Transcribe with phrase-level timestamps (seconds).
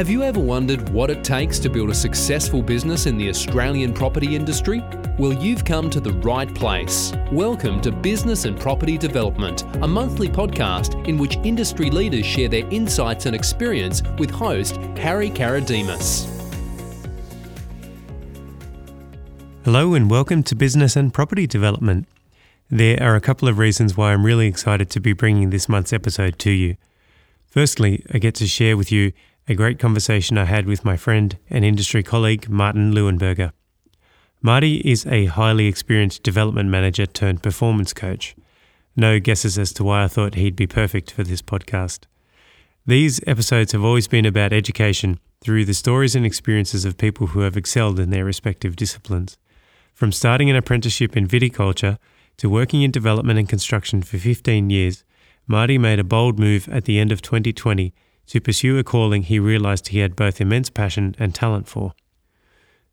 [0.00, 3.92] Have you ever wondered what it takes to build a successful business in the Australian
[3.92, 4.82] property industry?
[5.18, 7.12] Well, you've come to the right place.
[7.30, 12.66] Welcome to Business and Property Development, a monthly podcast in which industry leaders share their
[12.70, 16.26] insights and experience with host Harry Karadimas.
[19.66, 22.08] Hello, and welcome to Business and Property Development.
[22.70, 25.92] There are a couple of reasons why I'm really excited to be bringing this month's
[25.92, 26.76] episode to you.
[27.48, 29.12] Firstly, I get to share with you
[29.50, 33.50] a great conversation I had with my friend and industry colleague, Martin Leuenberger.
[34.40, 38.36] Marty is a highly experienced development manager turned performance coach.
[38.94, 42.04] No guesses as to why I thought he'd be perfect for this podcast.
[42.86, 47.40] These episodes have always been about education through the stories and experiences of people who
[47.40, 49.36] have excelled in their respective disciplines.
[49.92, 51.98] From starting an apprenticeship in viticulture
[52.36, 55.02] to working in development and construction for 15 years,
[55.48, 57.92] Marty made a bold move at the end of 2020
[58.30, 61.94] to pursue a calling he realized he had both immense passion and talent for.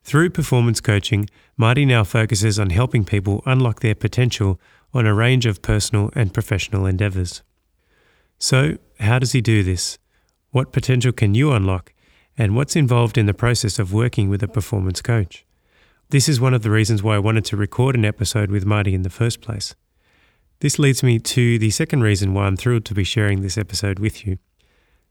[0.04, 4.60] Through performance coaching, Marty now focuses on helping people unlock their potential
[4.96, 7.44] on a range of personal and professional endeavors.
[8.40, 10.00] So, how does he do this?
[10.50, 11.94] What potential can you unlock?
[12.36, 15.46] And what's involved in the process of working with a performance coach?
[16.10, 18.96] This is one of the reasons why I wanted to record an episode with Marty
[18.96, 19.76] in the first place.
[20.62, 24.00] This leads me to the second reason why I'm thrilled to be sharing this episode
[24.00, 24.40] with you.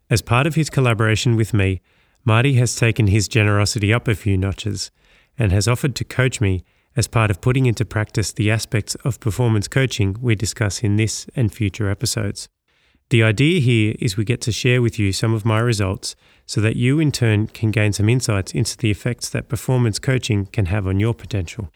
[0.09, 1.81] As part of his collaboration with me,
[2.25, 4.91] Marty has taken his generosity up a few notches
[5.39, 6.63] and has offered to coach me
[6.95, 11.27] as part of putting into practice the aspects of performance coaching we discuss in this
[11.35, 12.49] and future episodes.
[13.11, 16.61] The idea here is we get to share with you some of my results so
[16.61, 20.67] that you in turn can gain some insights into the effects that performance coaching can
[20.67, 21.71] have on your potential.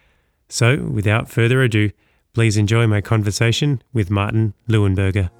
[0.48, 1.91] So, without further ado,
[2.33, 5.31] please enjoy my conversation with Martin Leuenberger.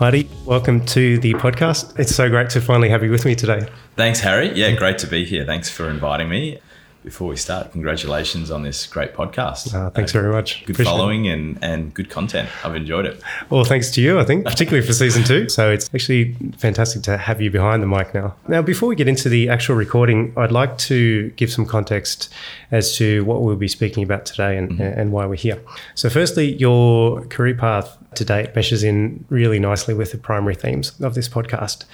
[0.00, 1.98] Marty, welcome to the podcast.
[1.98, 3.68] It's so great to finally have you with me today.
[3.96, 4.50] Thanks, Harry.
[4.54, 5.44] Yeah, great to be here.
[5.44, 6.58] Thanks for inviting me.
[7.04, 9.74] Before we start, congratulations on this great podcast.
[9.74, 10.64] Uh, thanks uh, very much.
[10.64, 12.48] Good Appreciate following and, and good content.
[12.64, 13.22] I've enjoyed it.
[13.50, 15.50] Well, thanks to you, I think, particularly for season two.
[15.50, 18.34] So it's actually fantastic to have you behind the mic now.
[18.48, 22.32] Now, before we get into the actual recording, I'd like to give some context
[22.70, 24.82] as to what we'll be speaking about today and, mm-hmm.
[24.82, 25.60] and why we're here.
[25.94, 30.98] So, firstly, your career path to date meshes in really nicely with the primary themes
[31.00, 31.84] of this podcast.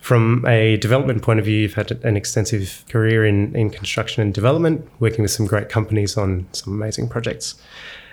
[0.00, 4.32] From a development point of view, you've had an extensive career in, in construction and
[4.32, 7.54] development, working with some great companies on some amazing projects.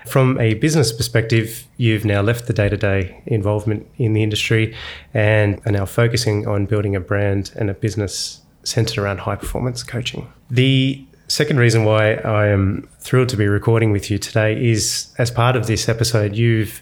[0.06, 4.76] From a business perspective, you've now left the day to day involvement in the industry
[5.14, 9.84] and are now focusing on building a brand and a business centered around high performance
[9.84, 10.28] coaching.
[10.50, 15.32] The second reason why I am thrilled to be recording with you today is as
[15.32, 16.82] part of this episode, you've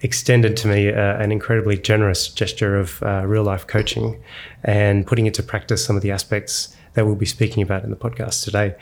[0.00, 4.22] extended to me uh, an incredibly generous gesture of uh, real life coaching
[4.64, 7.96] and putting into practice some of the aspects that we'll be speaking about in the
[7.96, 8.74] podcast today.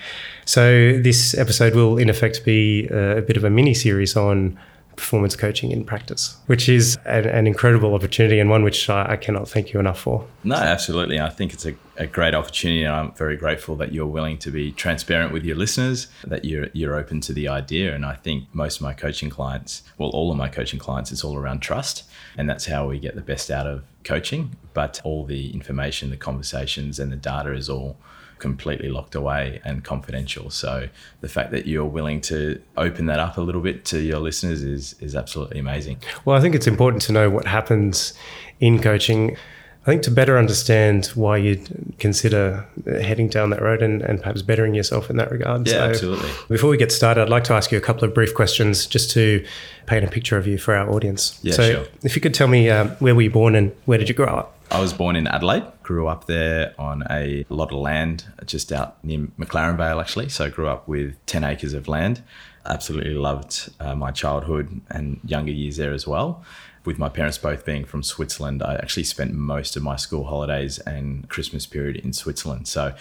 [0.45, 4.59] So, this episode will, in effect, be uh, a bit of a mini series on
[4.97, 9.17] performance coaching in practice, which is an, an incredible opportunity and one which I, I,
[9.17, 10.27] cannot thank you enough for.
[10.45, 11.21] No, absolutely.
[11.21, 14.51] I think it's a, a, great opportunity, and I'm very grateful that you're willing to
[14.51, 17.95] be transparent with your listeners, that you're you're open to the idea.
[17.95, 21.25] And I think most of my coaching clients, well, all of my coaching clients, it's
[21.25, 22.05] all around trust,
[22.37, 24.57] and that's how we get the best out of coaching.
[24.75, 27.97] But all the information, the conversations, and the data is all
[28.43, 30.51] completely locked away and confidential.
[30.51, 30.89] So
[31.21, 34.63] the fact that you're willing to open that up a little bit to your listeners
[34.63, 35.99] is is absolutely amazing.
[36.25, 38.13] Well, I think it's important to know what happens
[38.59, 39.37] in coaching.
[39.83, 44.41] I think to better understand why you'd consider heading down that road and, and perhaps
[44.41, 45.67] bettering yourself in that regard.
[45.67, 46.31] Yeah, so absolutely.
[46.49, 49.11] Before we get started, I'd like to ask you a couple of brief questions just
[49.13, 49.45] to
[49.87, 51.39] paint a picture of you for our audience.
[51.43, 51.85] Yeah, so sure.
[52.05, 54.27] if you could tell me um, where were you born and where did you grow
[54.27, 54.57] up?
[54.73, 59.05] I was born in Adelaide, grew up there on a lot of land just out
[59.05, 60.31] near McLaren Vale, actually.
[60.31, 62.23] So I grew up with 10 acres of land.
[62.65, 66.43] Absolutely loved uh, my childhood and younger years there as well.
[66.87, 70.79] With my parents both being from Switzerland, I actually spent most of my school holidays
[70.79, 72.67] and Christmas period in Switzerland.
[72.67, 72.95] So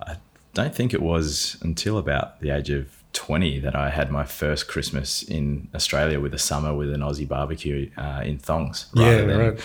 [0.00, 0.18] I
[0.54, 4.68] don't think it was until about the age of 20 that I had my first
[4.68, 9.24] Christmas in Australia with a summer with an Aussie barbecue uh, in thongs rather yeah,
[9.24, 9.60] than right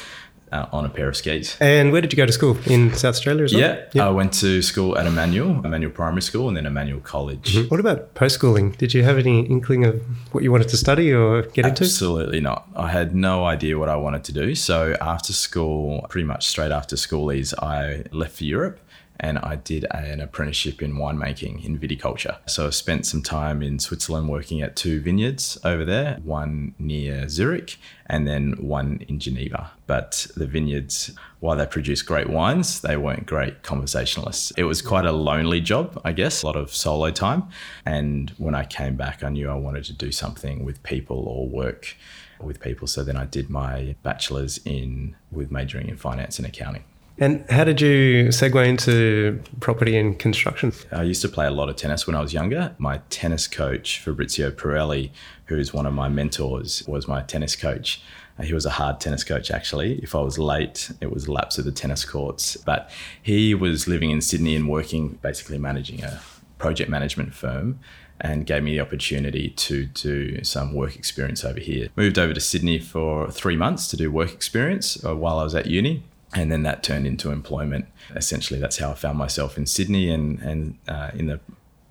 [0.52, 1.58] uh, on a pair of skis.
[1.60, 2.58] And where did you go to school?
[2.66, 3.78] In South Australia as well?
[3.94, 7.56] Yeah, I went to school at Immanuel, Immanuel Primary School, and then Immanuel College.
[7.56, 7.68] Mm-hmm.
[7.70, 8.72] What about post schooling?
[8.72, 10.02] Did you have any inkling of
[10.34, 11.84] what you wanted to study or get into?
[11.84, 12.68] Absolutely not.
[12.76, 14.56] I had no idea what I wanted to do.
[14.56, 18.80] So after school, pretty much straight after schoolies, I left for Europe
[19.22, 22.38] and I did an apprenticeship in winemaking in viticulture.
[22.48, 27.30] So I spent some time in Switzerland working at two vineyards over there, one near
[27.30, 27.78] Zurich
[28.08, 29.72] and then one in Geneva.
[29.86, 34.52] But the vineyards, while they produced great wines, they weren't great conversationalists.
[34.58, 37.44] It was quite a lonely job, I guess, a lot of solo time.
[37.86, 41.48] And when I came back, I knew I wanted to do something with people or
[41.48, 41.96] work
[42.42, 42.88] with people.
[42.88, 46.86] So then I did my bachelor's in with majoring in finance and accounting.
[47.18, 50.74] And how did you segue into property and construction?
[50.92, 52.74] I used to play a lot of tennis when I was younger.
[52.78, 55.12] My tennis coach, Fabrizio Pirelli,
[55.46, 58.02] who's one of my mentors, was my tennis coach.
[58.40, 60.00] Uh, he was a hard tennis coach, actually.
[60.00, 62.58] If I was late, it was laps of the tennis courts.
[62.58, 62.90] But
[63.22, 66.22] he was living in Sydney and working, basically managing a
[66.58, 67.80] project management firm
[68.20, 71.90] and gave me the opportunity to do some work experience over here.
[71.96, 75.56] Moved over to Sydney for three months to do work experience uh, while I was
[75.56, 76.04] at uni
[76.34, 77.86] and then that turned into employment.
[78.16, 81.40] Essentially, that's how I found myself in Sydney and and uh, in the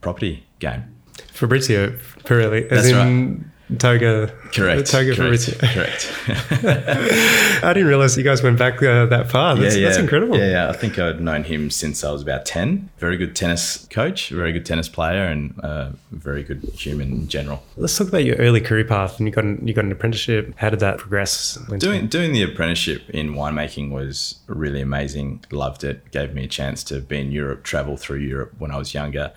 [0.01, 0.95] property game.
[1.33, 1.91] Fabrizio
[2.25, 3.47] Pirelli, as That's in right.
[3.79, 4.33] Toga.
[4.53, 4.91] Correct.
[4.91, 5.45] Toga correct.
[5.45, 5.59] Fabrizio.
[5.59, 6.13] Correct.
[7.65, 9.55] I didn't realize you guys went back uh, that far.
[9.57, 10.37] That's, that's incredible.
[10.37, 10.69] Yeah, yeah.
[10.69, 12.91] I think I'd known him since I was about 10.
[12.99, 17.63] Very good tennis coach, very good tennis player, and uh, very good human in general.
[17.77, 19.19] Let's talk about your early career path.
[19.19, 20.55] And you got an, you got an apprenticeship.
[20.57, 21.59] How did that progress?
[21.79, 25.45] Doing doing the apprenticeship in winemaking was really amazing.
[25.51, 26.11] Loved it.
[26.11, 29.33] Gave me a chance to be in Europe, travel through Europe when I was younger.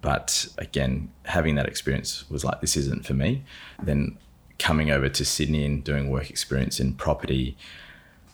[0.00, 3.44] But again, having that experience was like this isn't for me.
[3.82, 4.18] Then
[4.58, 7.56] coming over to Sydney and doing work experience in property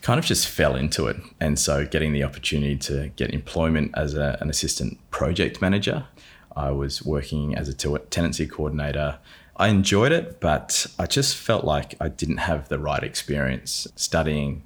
[0.05, 1.17] kind of just fell into it.
[1.41, 6.06] And so getting the opportunity to get employment as a, an assistant project manager,
[6.55, 9.19] I was working as a te- tenancy coordinator.
[9.56, 14.65] I enjoyed it, but I just felt like I didn't have the right experience studying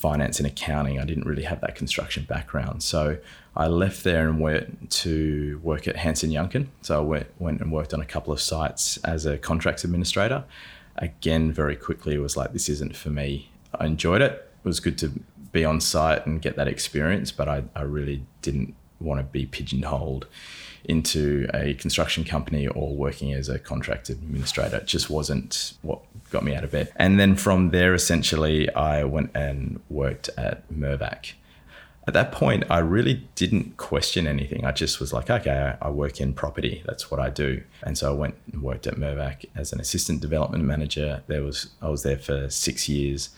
[0.00, 0.98] finance and accounting.
[0.98, 2.82] I didn't really have that construction background.
[2.82, 3.18] So
[3.54, 6.68] I left there and went to work at Hanson Yuncken.
[6.80, 10.44] So I went, went and worked on a couple of sites as a contracts administrator.
[10.96, 13.50] Again, very quickly, it was like, this isn't for me.
[13.78, 14.32] I enjoyed it.
[14.64, 15.12] It was good to
[15.52, 19.46] be on site and get that experience, but I, I really didn't want to be
[19.46, 20.26] pigeonholed
[20.84, 24.76] into a construction company or working as a contract administrator.
[24.76, 26.00] It just wasn't what
[26.30, 26.92] got me out of bed.
[26.96, 31.32] And then from there, essentially, I went and worked at Mirvac.
[32.06, 34.64] At that point, I really didn't question anything.
[34.64, 36.82] I just was like, okay, I work in property.
[36.86, 37.62] That's what I do.
[37.82, 41.22] And so I went and worked at Mirvac as an assistant development manager.
[41.26, 43.30] There was I was there for six years.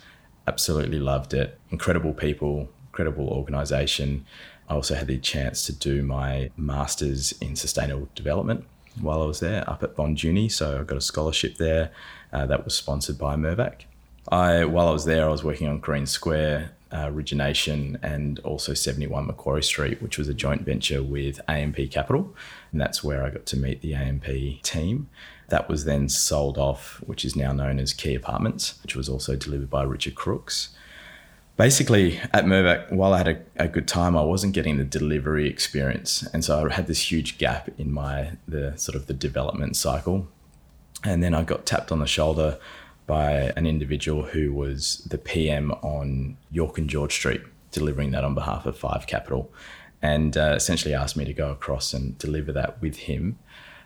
[0.46, 1.58] Absolutely loved it.
[1.70, 4.24] Incredible people, incredible organization.
[4.72, 8.64] I also had the chance to do my master's in sustainable development
[9.02, 10.48] while I was there up at Bond Uni.
[10.48, 11.90] So I got a scholarship there
[12.32, 13.82] uh, that was sponsored by Mirvac.
[14.28, 18.72] I while I was there, I was working on Green Square uh, origination and also
[18.72, 22.34] 71 Macquarie Street, which was a joint venture with AMP Capital,
[22.70, 24.24] and that's where I got to meet the AMP
[24.62, 25.10] team.
[25.48, 29.36] That was then sold off, which is now known as Key Apartments, which was also
[29.36, 30.70] delivered by Richard Crookes
[31.56, 35.48] basically at Mirvac, while I had a, a, good time, I wasn't getting the delivery
[35.48, 39.76] experience, and so I had this huge gap in my the sort of the development
[39.76, 40.28] cycle.
[41.04, 42.58] And then I got tapped on the shoulder
[43.06, 48.34] by an individual who was the PM on York and George Street, delivering that on
[48.34, 49.50] behalf of Fife Capital,
[50.00, 53.38] and uh, essentially asked me to go across and deliver that with him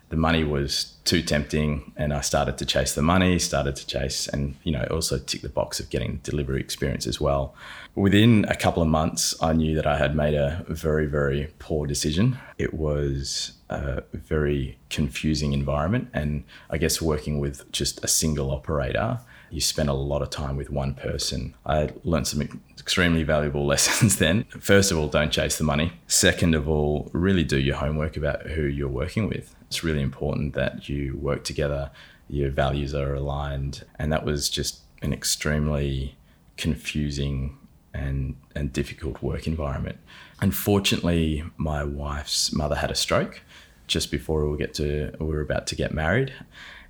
[0.08, 4.28] the money was too tempting and I started to chase the money, started to chase
[4.28, 7.54] and you know also tick the box of getting delivery experience as well.
[7.94, 11.86] Within a couple of months I knew that I had made a very very poor
[11.86, 12.38] decision.
[12.58, 19.20] It was a very confusing environment and I guess working with just a single operator
[19.48, 21.54] you spend a lot of time with one person.
[21.64, 22.42] I learned some
[22.78, 24.44] extremely valuable lessons then.
[24.44, 25.92] First of all, don't chase the money.
[26.08, 30.54] Second of all, really do your homework about who you're working with it's really important
[30.54, 31.90] that you work together,
[32.28, 33.85] your values are aligned.
[33.99, 36.16] And that was just an extremely
[36.56, 37.58] confusing
[37.92, 39.99] and, and difficult work environment.
[40.40, 43.42] Unfortunately, my wife's mother had a stroke
[43.87, 46.32] just before we get to we were about to get married.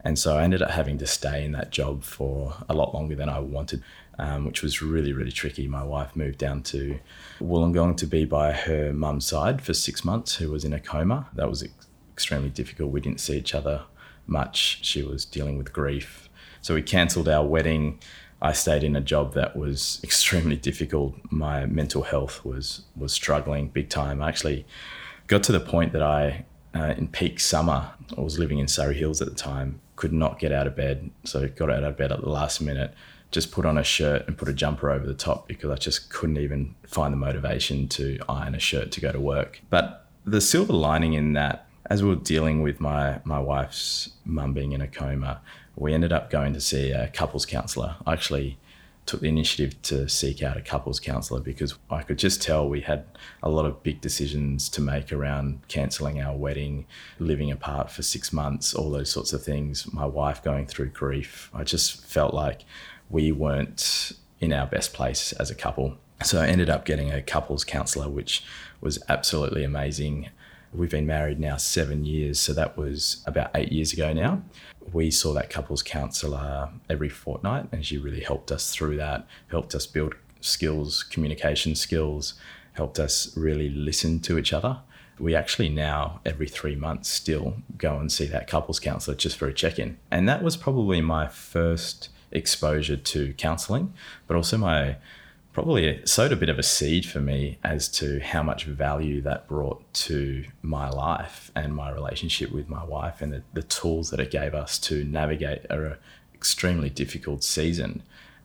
[0.05, 3.17] And so I ended up having to stay in that job for a lot longer
[3.17, 3.83] than I wanted,
[4.21, 5.67] um, which was really, really tricky.
[5.67, 7.01] My wife moved down to
[7.41, 11.29] Wollongong to be by her mum's side for six months, who was in a coma.
[11.35, 11.65] That was
[12.17, 12.93] extremely difficult.
[12.93, 13.83] We didn't see each other
[14.27, 14.79] much.
[14.81, 16.31] She was dealing with grief.
[16.63, 18.01] So we cancelled our wedding.
[18.41, 21.15] I stayed in a job that was extremely difficult.
[21.31, 24.23] My mental health was was struggling big time.
[24.23, 24.65] I actually
[25.27, 28.95] got to the point that I, uh, in peak summer, I was living in Surry
[28.95, 31.11] Hills at the time, could not get out of bed.
[31.25, 32.95] So got out of bed at the last minute,
[33.31, 36.09] just put on a shirt and put a jumper over the top because I just
[36.09, 39.61] couldn't even find the motivation to iron a shirt to go to work.
[39.69, 44.53] But the silver lining in that, as we were dealing with my, my wife's mum
[44.53, 45.41] being in a coma,
[45.77, 47.97] we ended up going to see a couples counsellor.
[48.07, 48.59] I actually
[49.05, 52.81] took the initiative to seek out a couples counsellor because I could just tell we
[52.81, 53.05] had
[53.43, 56.87] a lot of big decisions to make around cancelling our wedding,
[57.21, 59.93] living apart for six months, all those sorts of things.
[59.93, 61.51] My wife going through grief.
[61.55, 62.65] I just felt like
[63.09, 65.97] we weren't in our best place as a couple.
[66.25, 68.43] So I ended up getting a couples counsellor, which
[68.81, 70.31] was absolutely amazing.
[70.73, 74.43] We've been married now seven years, so that was about eight years ago now.
[74.93, 79.75] We saw that couples counsellor every fortnight, and she really helped us through that, helped
[79.75, 82.35] us build skills, communication skills,
[82.75, 84.81] helped us really listen to each other.
[85.19, 89.49] We actually now, every three months, still go and see that couples counsellor just for
[89.49, 89.99] a check in.
[90.11, 93.95] And that was probably my first exposure to counselling,
[94.27, 94.97] but also my
[95.57, 99.49] probably sowed a bit of a seed for me as to how much value that
[99.49, 104.21] brought to my life and my relationship with my wife and the, the tools that
[104.21, 105.97] it gave us to navigate a
[106.35, 108.03] extremely difficult season.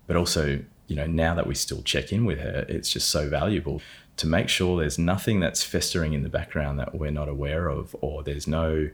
[0.08, 3.28] But also, you know, now that we still check in with her, it's just so
[3.28, 3.82] valuable
[4.16, 7.94] to make sure there's nothing that's festering in the background that we're not aware of,
[8.00, 8.90] or there's no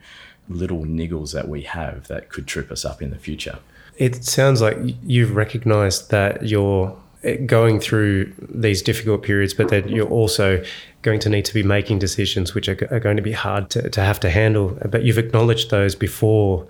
[0.49, 3.59] little niggles that we have that could trip us up in the future.
[3.95, 9.87] It sounds like you've recognized that you're Eh, going through these difficult periods, but then
[9.87, 10.63] you're also
[11.01, 13.89] going to need to be making decisions which are, are going to be hard to,
[13.89, 14.77] to have to handle.
[14.87, 16.67] But you've acknowledged those before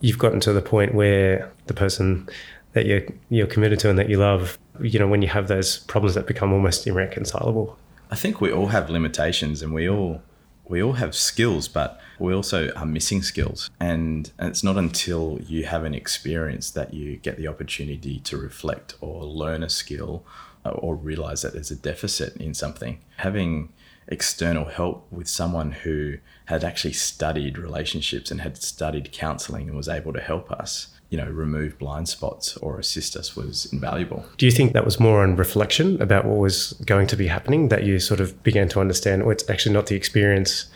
[0.00, 2.28] you've gotten to the point where the person
[2.72, 5.78] that you're you're committed to and that you love, you know, when you have those
[5.78, 7.78] problems that become almost irreconcilable.
[8.10, 10.22] I think we all have limitations and we all
[10.66, 13.70] we all have skills, but we also are missing skills.
[13.80, 18.36] And, and it's not until you have an experience that you get the opportunity to
[18.36, 20.24] reflect or learn a skill
[20.64, 23.00] uh, or realize that there's a deficit in something.
[23.16, 23.72] Having
[24.08, 29.88] external help with someone who had actually studied relationships and had studied counseling and was
[29.88, 34.26] able to help us you know, remove blind spots or assist us was invaluable.
[34.36, 37.68] Do you think that was more on reflection about what was going to be happening
[37.68, 40.66] that you sort of began to understand, well, it's actually not the experience,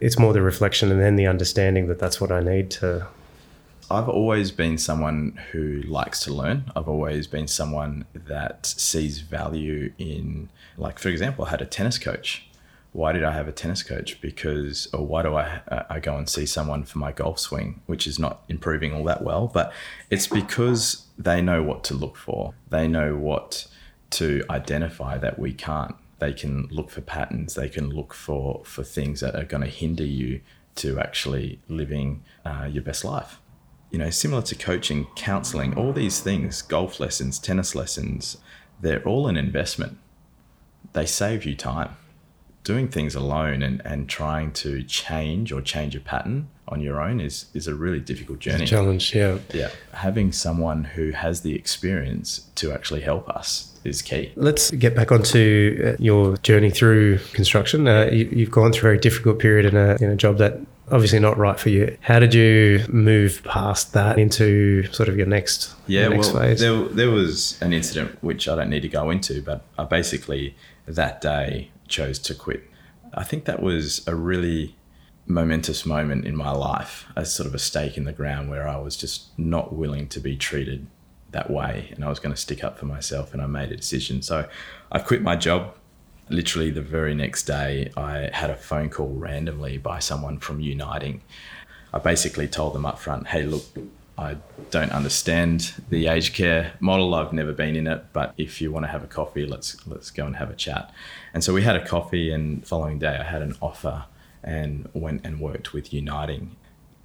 [0.00, 3.06] it's more the reflection and then the understanding that that's what I need to.
[3.90, 6.72] I've always been someone who likes to learn.
[6.74, 11.98] I've always been someone that sees value in, like, for example, I had a tennis
[11.98, 12.46] coach
[12.96, 14.18] why did I have a tennis coach?
[14.22, 17.82] Because, or why do I, uh, I go and see someone for my golf swing,
[17.84, 19.70] which is not improving all that well, but
[20.08, 22.54] it's because they know what to look for.
[22.70, 23.66] They know what
[24.12, 25.94] to identify that we can't.
[26.18, 27.54] They can look for patterns.
[27.54, 30.40] They can look for, for things that are going to hinder you
[30.76, 33.40] to actually living uh, your best life.
[33.90, 38.38] You know, similar to coaching, counseling, all these things, golf lessons, tennis lessons,
[38.80, 39.98] they're all an investment.
[40.92, 41.96] They save you time
[42.66, 47.20] doing things alone and, and trying to change or change a pattern on your own
[47.20, 48.64] is is a really difficult journey.
[48.64, 49.38] A challenge, yeah.
[49.54, 49.70] Yeah.
[49.92, 54.32] Having someone who has the experience to actually help us is key.
[54.36, 57.88] Let's get back onto uh, your journey through construction.
[57.88, 60.58] Uh, you, have gone through a very difficult period in a, in a job that
[60.90, 61.96] obviously not right for you.
[62.00, 66.42] How did you move past that into sort of your next yeah your next well
[66.42, 66.60] phase?
[66.60, 70.56] There, there was an incident which I don't need to go into, but I basically
[70.86, 72.62] that day chose to quit.
[73.14, 74.76] I think that was a really
[75.26, 78.76] momentous moment in my life as sort of a stake in the ground where I
[78.76, 80.86] was just not willing to be treated
[81.32, 83.76] that way and I was going to stick up for myself and I made a
[83.76, 84.22] decision.
[84.22, 84.48] So
[84.92, 85.74] I quit my job.
[86.28, 91.20] Literally the very next day, I had a phone call randomly by someone from Uniting.
[91.92, 93.64] I basically told them up front, hey, look,
[94.18, 94.36] I
[94.70, 97.14] don't understand the aged care model.
[97.14, 100.10] I've never been in it, but if you want to have a coffee, let's let's
[100.10, 100.90] go and have a chat.
[101.34, 104.06] And so we had a coffee, and following day I had an offer
[104.42, 106.56] and went and worked with Uniting.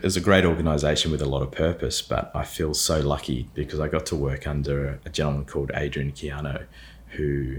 [0.02, 3.48] It was a great organisation with a lot of purpose, but I feel so lucky
[3.54, 6.66] because I got to work under a gentleman called Adrian Chiano,
[7.10, 7.58] who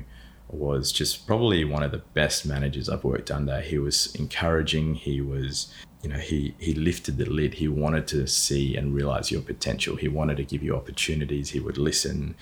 [0.48, 3.60] was just probably one of the best managers I've worked under.
[3.60, 4.96] He was encouraging.
[4.96, 5.72] He was
[6.02, 7.54] you know he he lifted the lid.
[7.54, 9.94] He wanted to see and realize your potential.
[9.94, 11.50] He wanted to give you opportunities.
[11.50, 12.34] He would listen.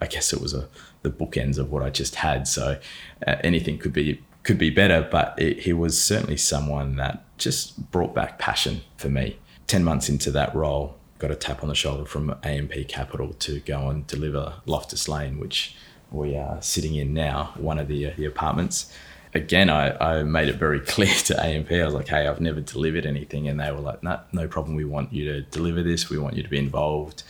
[0.00, 0.68] I guess it was a
[1.02, 2.46] the bookends of what i just had.
[2.46, 2.78] So
[3.26, 7.90] uh, anything could be could be better but it, he was certainly someone that just
[7.90, 9.36] brought back passion for me
[9.68, 13.60] 10 months into that role got a tap on the shoulder from amp capital to
[13.60, 15.76] go and deliver loftus lane which
[16.10, 18.92] we are sitting in now one of the, uh, the apartments
[19.34, 21.70] again, I, I made it very clear to AMP.
[21.72, 23.48] I was like, hey, I've never delivered anything.
[23.48, 24.74] And they were like, no, no problem.
[24.76, 26.10] We want you to deliver this.
[26.10, 27.22] We want you to be involved.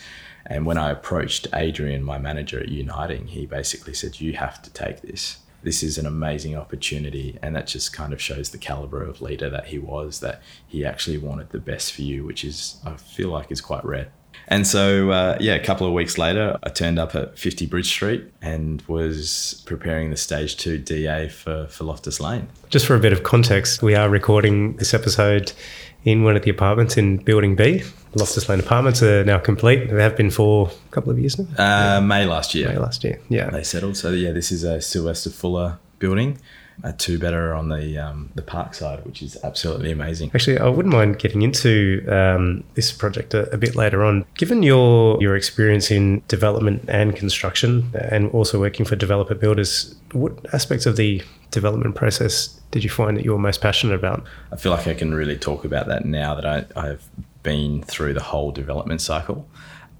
[0.46, 4.70] And when I approached Adrian, my manager at Uniting, he basically said, You have to
[4.70, 5.38] take this.
[5.62, 7.38] This is an amazing opportunity.
[7.42, 10.84] And that just kind of shows the caliber of leader that he was, that he
[10.84, 14.08] actually wanted the best for you, which is, I feel like, is quite rare.
[14.46, 17.88] And so, uh, yeah, a couple of weeks later, I turned up at 50 Bridge
[17.88, 22.48] Street and was preparing the stage two DA for, for Loftus Lane.
[22.70, 25.52] Just for a bit of context, we are recording this episode
[26.04, 27.82] in one of the apartments in Building B.
[28.14, 29.90] Loftus Lane apartments are now complete.
[29.90, 31.46] They have been for a couple of years now.
[31.96, 32.68] Uh, May last year.
[32.68, 33.50] May last year, yeah.
[33.50, 33.96] They settled.
[33.96, 36.38] So, yeah, this is a Sylvester Fuller building
[36.84, 40.30] a two better on the um, the park side, which is absolutely amazing.
[40.34, 44.24] Actually, I wouldn't mind getting into um, this project a, a, bit later on.
[44.36, 50.32] Given your your experience in development and construction, and also working for developer builders, what
[50.54, 54.24] aspects of the development process did you find that you were most passionate about?
[54.52, 57.08] I feel like I can really talk about that now that I, I've
[57.42, 59.48] been through the whole development cycle.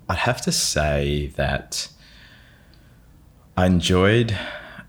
[0.09, 1.89] I'd have to say that
[3.57, 4.37] I enjoyed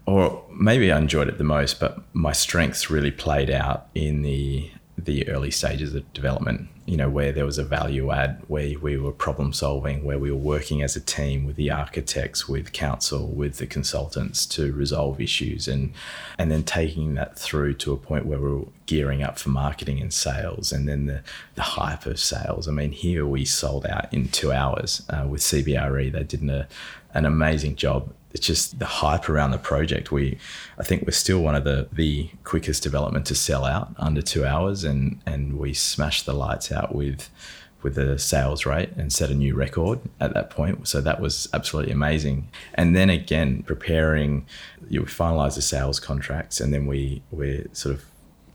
[0.05, 4.71] or maybe I enjoyed it the most, but my strengths really played out in the
[5.06, 6.68] the early stages of development.
[6.86, 10.32] You know, where there was a value add, where we were problem solving, where we
[10.32, 15.22] were working as a team with the architects, with council, with the consultants to resolve
[15.22, 15.94] issues, and
[16.39, 20.01] and then taking that through to a point where we we're gearing up for marketing
[20.01, 21.22] and sales, and then the
[21.56, 22.68] the hype of sales.
[22.68, 26.12] I mean, here we sold out in two hours uh, with CBRE.
[26.12, 26.65] They did an,
[27.13, 30.12] an amazing job it's just the hype around the project.
[30.12, 30.38] We,
[30.77, 34.45] I think we're still one of the the quickest development to sell out under two
[34.45, 37.29] hours, and and we smashed the lights out with
[37.81, 40.88] with the sales rate and set a new record at that point.
[40.88, 42.50] So that was absolutely amazing.
[42.74, 44.45] And then again, preparing,
[44.89, 48.05] you finalize the sales contracts, and then we we sort of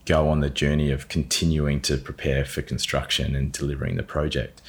[0.04, 4.60] go on the journey of continuing to prepare for construction and delivering the project.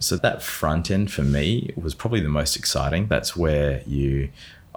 [0.00, 3.06] So that front end for me was probably the most exciting.
[3.06, 4.30] That's where you,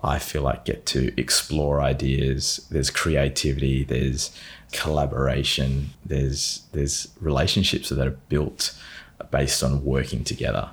[0.04, 2.68] I feel like, get to explore ideas.
[2.70, 3.84] There's creativity.
[3.84, 4.38] There's
[4.74, 5.92] collaboration.
[6.06, 8.78] There's there's relationships that are built
[9.32, 10.72] based on working together.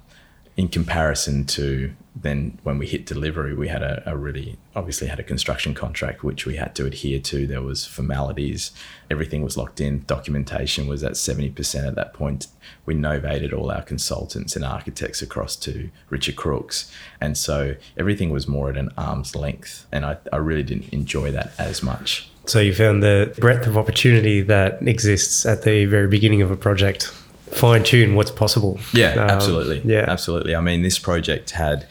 [0.57, 5.21] In comparison to then when we hit delivery, we had a, a, really obviously had
[5.21, 7.47] a construction contract which we had to adhere to.
[7.47, 8.73] There was formalities,
[9.11, 10.05] everything was locked in.
[10.07, 12.49] Documentation was at seventy percent at that point.
[12.85, 18.49] We novated all our consultants and architects across to Richard Crookes, and so everything was
[18.49, 19.87] more at an arm's length.
[19.93, 22.29] And I, I really didn't enjoy that as much.
[22.47, 26.57] So you found the breadth of opportunity that exists at the very beginning of a
[26.57, 27.13] project
[27.53, 28.79] fine tune what's possible.
[28.93, 29.83] Yeah, um, absolutely.
[29.85, 30.55] Yeah, absolutely.
[30.55, 31.87] I mean, this project had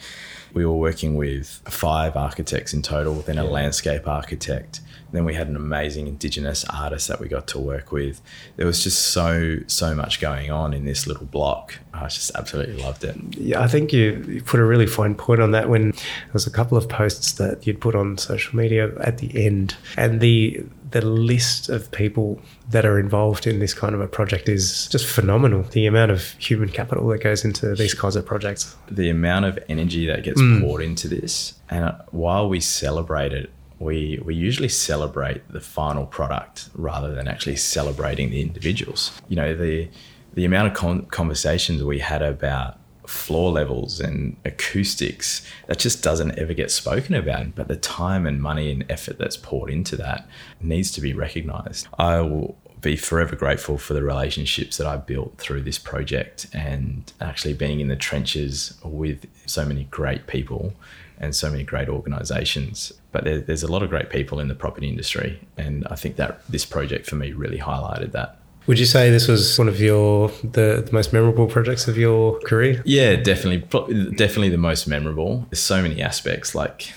[0.52, 3.50] we were working with five architects in total, then a yeah.
[3.50, 4.80] landscape architect.
[5.12, 8.20] Then we had an amazing Indigenous artist that we got to work with.
[8.56, 11.78] There was just so so much going on in this little block.
[11.92, 13.16] I just absolutely loved it.
[13.36, 16.46] Yeah, I think you, you put a really fine point on that when there was
[16.46, 20.64] a couple of posts that you'd put on social media at the end, and the
[20.90, 25.06] the list of people that are involved in this kind of a project is just
[25.06, 25.62] phenomenal.
[25.62, 29.58] The amount of human capital that goes into these kinds of projects, the amount of
[29.68, 30.60] energy that gets mm.
[30.60, 36.68] poured into this, and while we celebrate it, we we usually celebrate the final product
[36.74, 39.10] rather than actually celebrating the individuals.
[39.28, 39.88] You know, the
[40.34, 46.38] the amount of con- conversations we had about floor levels and acoustics that just doesn't
[46.38, 50.28] ever get spoken about but the time and money and effort that's poured into that
[50.60, 55.36] needs to be recognized i will be forever grateful for the relationships that I built
[55.38, 60.72] through this project and actually being in the trenches with so many great people
[61.20, 62.92] and so many great organizations.
[63.12, 65.46] But there, there's a lot of great people in the property industry.
[65.56, 68.38] And I think that this project for me really highlighted that.
[68.66, 72.38] Would you say this was one of your the, the, most memorable projects of your
[72.40, 72.82] career?
[72.84, 73.66] Yeah, definitely,
[74.10, 75.46] definitely the most memorable.
[75.50, 76.92] There's so many aspects like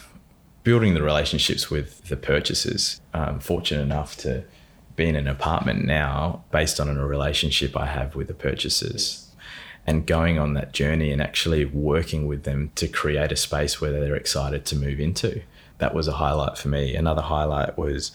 [0.63, 3.01] building the relationships with the purchasers.
[3.13, 4.43] I'm fortunate enough to
[4.95, 9.22] be in an apartment now based on a relationship I have with the purchasers
[9.85, 13.91] and going on that journey and actually working with them to create a space where
[13.91, 15.41] they're excited to move into.
[15.79, 16.95] That was a highlight for me.
[16.95, 18.11] Another highlight was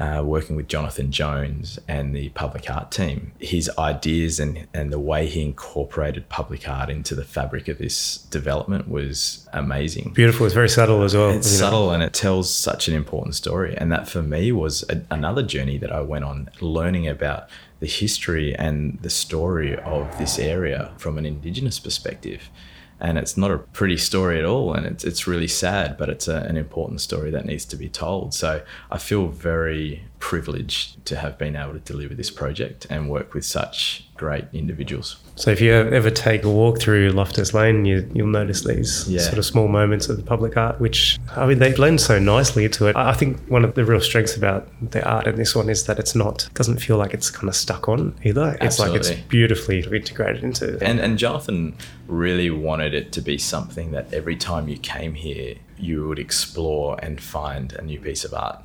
[0.00, 3.32] uh, working with Jonathan Jones and the public art team.
[3.38, 8.16] His ideas and, and the way he incorporated public art into the fabric of this
[8.30, 10.12] development was amazing.
[10.14, 10.46] Beautiful.
[10.46, 11.30] It's very subtle as well.
[11.30, 11.92] It's subtle know?
[11.92, 13.76] and it tells such an important story.
[13.76, 17.86] And that for me was a, another journey that I went on learning about the
[17.86, 22.50] history and the story of this area from an Indigenous perspective.
[23.00, 26.28] And it's not a pretty story at all and it's, it's really sad but it's
[26.28, 28.34] a, an important story that needs to be told.
[28.34, 33.34] So i feel very privileged to have been able to deliver this project and work
[33.34, 35.16] with such great individuals.
[35.34, 39.20] So if you ever take a walk through Loftus Lane, you, you'll notice these Yeah.
[39.22, 42.68] sort of small moments of the public art, which I mean they blend so nicely
[42.68, 42.96] to it.
[42.96, 45.84] I I think one of the real strengths about the art in this one is
[45.86, 48.56] that it's not doesn't feel like it's kind of stuck on either.
[48.60, 50.78] It's like it's beautifully integrated into.
[50.84, 51.74] And and Jonathan
[52.06, 56.98] really wanted it to be something that every time you came here, you would explore
[57.02, 58.58] and find a new piece of art.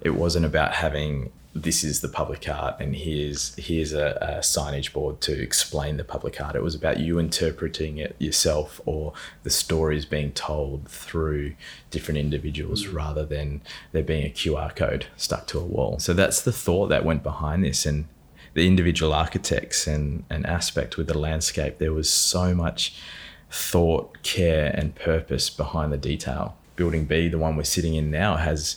[0.00, 4.92] It wasn't about having this is the public art and here's here's a, a signage
[4.92, 6.54] board to explain the public art.
[6.54, 9.12] It was about you interpreting it yourself or
[9.42, 11.54] the stories being told through
[11.90, 12.94] different individuals mm.
[12.94, 13.62] rather than
[13.92, 15.98] there being a QR code stuck to a wall.
[15.98, 18.06] So that's the thought that went behind this and
[18.54, 23.00] the individual architects and an aspect with the landscape, there was so much
[23.50, 26.56] thought, care, and purpose behind the detail.
[26.76, 28.76] Building B, the one we're sitting in now, has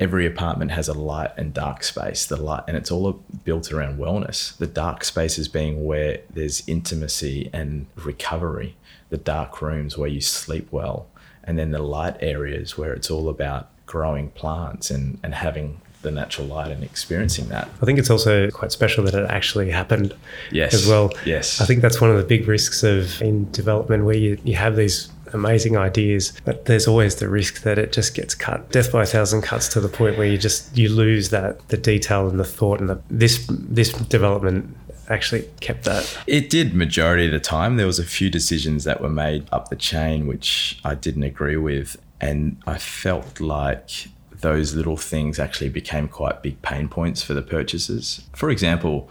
[0.00, 2.24] every apartment has a light and dark space.
[2.26, 3.12] The light, and it's all
[3.44, 4.56] built around wellness.
[4.56, 8.76] The dark spaces being where there's intimacy and recovery.
[9.10, 11.06] The dark rooms where you sleep well,
[11.44, 16.10] and then the light areas where it's all about growing plants and and having the
[16.10, 17.68] natural light and experiencing that.
[17.82, 20.14] I think it's also quite special that it actually happened
[20.50, 20.72] Yes.
[20.74, 21.12] as well.
[21.26, 21.60] Yes.
[21.60, 24.76] I think that's one of the big risks of in development where you, you have
[24.76, 28.70] these amazing ideas, but there's always the risk that it just gets cut.
[28.72, 31.76] Death by a thousand cuts to the point where you just you lose that the
[31.76, 34.76] detail and the thought and the this this development
[35.08, 36.18] actually kept that.
[36.26, 37.76] It did majority of the time.
[37.76, 41.56] There was a few decisions that were made up the chain which I didn't agree
[41.56, 44.08] with, and I felt like
[44.40, 48.22] those little things actually became quite big pain points for the purchasers.
[48.34, 49.10] For example,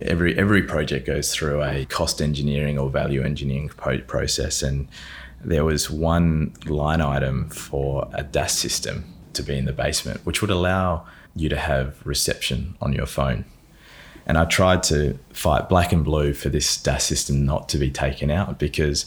[0.00, 4.88] every every project goes through a cost engineering or value engineering pro- process, and
[5.44, 10.40] there was one line item for a DAS system to be in the basement, which
[10.40, 13.44] would allow you to have reception on your phone.
[14.26, 17.90] And I tried to fight black and blue for this DAS system not to be
[17.90, 19.06] taken out because,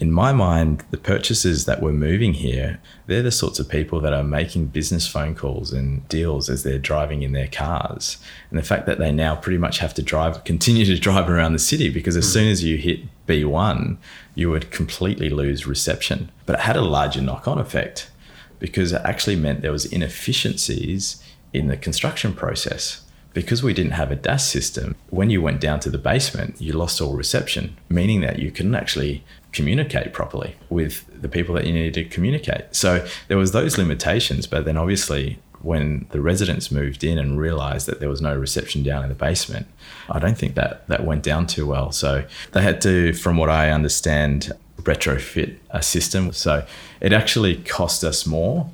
[0.00, 4.14] in my mind, the purchasers that were moving here, they're the sorts of people that
[4.14, 8.16] are making business phone calls and deals as they're driving in their cars.
[8.48, 11.52] And the fact that they now pretty much have to drive, continue to drive around
[11.52, 12.32] the city because as hmm.
[12.32, 13.98] soon as you hit B1,
[14.34, 16.32] you would completely lose reception.
[16.46, 18.10] But it had a larger knock on effect
[18.58, 24.10] because it actually meant there was inefficiencies in the construction process because we didn't have
[24.10, 28.20] a DAS system, when you went down to the basement, you lost all reception, meaning
[28.22, 32.74] that you couldn't actually communicate properly with the people that you needed to communicate.
[32.74, 37.86] So there was those limitations, but then obviously when the residents moved in and realized
[37.86, 39.66] that there was no reception down in the basement,
[40.08, 41.92] I don't think that that went down too well.
[41.92, 46.32] So they had to, from what I understand, retrofit a system.
[46.32, 46.66] So
[47.00, 48.70] it actually cost us more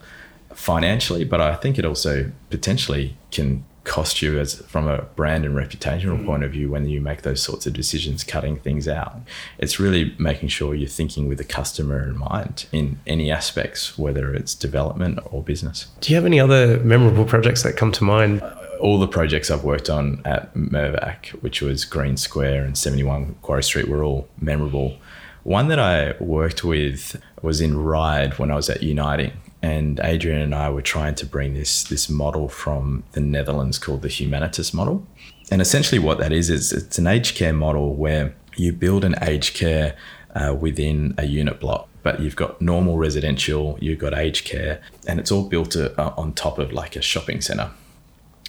[0.55, 5.55] financially, but I think it also potentially can cost you as from a brand and
[5.55, 6.27] reputational mm.
[6.27, 9.20] point of view when you make those sorts of decisions cutting things out
[9.59, 14.35] it's really making sure you're thinking with the customer in mind in any aspects whether
[14.35, 18.42] it's development or business Do you have any other memorable projects that come to mind?
[18.81, 23.62] all the projects I've worked on at Mirvac, which was Green Square and 71 Quarry
[23.62, 24.99] Street, were all memorable.
[25.44, 30.40] One that I worked with was in Ryde when I was at Uniting, and Adrian
[30.40, 34.73] and I were trying to bring this this model from the Netherlands called the Humanitas
[34.75, 35.07] model.
[35.51, 39.14] And essentially, what that is is it's an aged care model where you build an
[39.23, 39.97] aged care
[40.35, 45.19] uh, within a unit block, but you've got normal residential, you've got aged care, and
[45.21, 47.71] it's all built uh, on top of like a shopping center.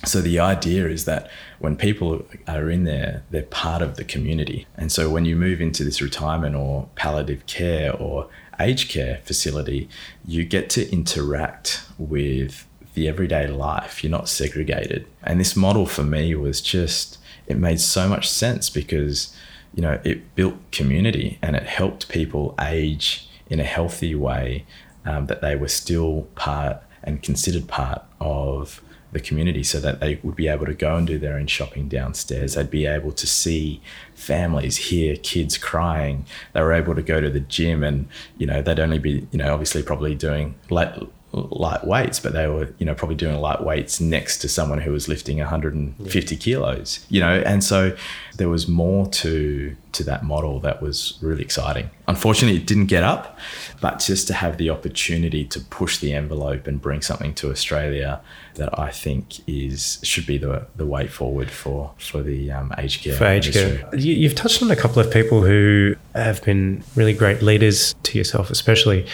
[0.05, 4.67] So the idea is that when people are in there, they're part of the community.
[4.75, 9.89] And so when you move into this retirement or palliative care or aged care facility,
[10.25, 14.03] you get to interact with the everyday life.
[14.03, 15.05] You're not segregated.
[15.23, 19.35] And this model for me was just, it made so much sense because,
[19.73, 24.65] you know, it built community and it helped people age in a healthy way
[25.05, 30.19] um, that they were still part and considered part of the community so that they
[30.23, 32.55] would be able to go and do their own shopping downstairs.
[32.55, 33.81] They'd be able to see
[34.15, 36.25] families, hear kids crying.
[36.53, 39.37] They were able to go to the gym and, you know, they'd only be, you
[39.37, 40.93] know, obviously probably doing light,
[41.33, 44.91] light weights, but they were, you know, probably doing light weights next to someone who
[44.91, 47.95] was lifting 150 kilos, you know, and so
[48.37, 51.89] there was more to to that model that was really exciting.
[52.07, 53.37] Unfortunately, it didn't get up,
[53.81, 58.21] but just to have the opportunity to push the envelope and bring something to Australia
[58.55, 63.03] that I think is should be the the way forward for for the um, aged
[63.03, 63.89] care for aged care.
[63.95, 68.49] You've touched on a couple of people who have been really great leaders to yourself,
[68.49, 69.07] especially.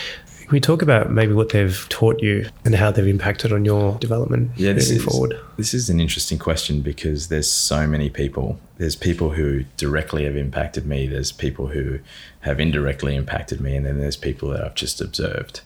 [0.53, 4.51] We talk about maybe what they've taught you and how they've impacted on your development
[4.55, 5.37] yeah, this is, forward?
[5.57, 8.59] This is an interesting question because there's so many people.
[8.77, 11.07] There's people who directly have impacted me.
[11.07, 11.99] There's people who
[12.41, 15.61] have indirectly impacted me, and then there's people that I've just observed.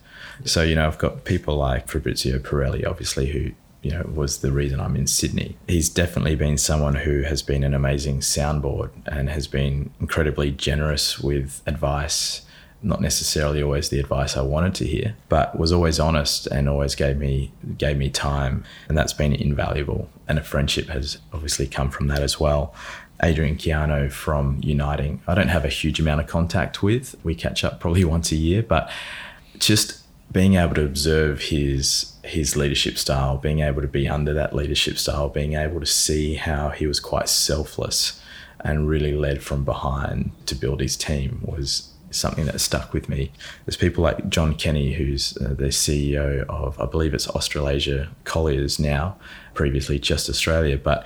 [0.46, 4.52] So you know, I've got people like Fabrizio Pirelli, obviously, who you know was the
[4.52, 5.58] reason I'm in Sydney.
[5.68, 11.20] He's definitely been someone who has been an amazing soundboard and has been incredibly generous
[11.20, 12.44] with advice
[12.88, 16.96] not necessarily always the advice I wanted to hear, but was always honest and always
[16.96, 20.10] gave me gave me time, and that's been invaluable.
[20.28, 22.74] And a friendship has obviously come from that as well.
[23.22, 27.16] Adrian Chiano from Uniting, I don't have a huge amount of contact with.
[27.24, 28.90] We catch up probably once a year, but
[29.60, 34.56] just being able to observe his his leadership style, being able to be under that
[34.56, 38.22] leadership style, being able to see how he was quite selfless
[38.62, 43.32] and really led from behind to build his team was something that stuck with me.
[43.66, 48.80] There's people like John Kenny, who's uh, the CEO of, I believe it's Australasia Colliers
[48.80, 49.18] now,
[49.54, 51.06] previously just Australia, but